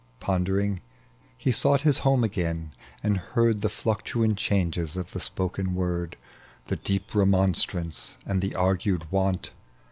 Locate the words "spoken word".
5.19-6.17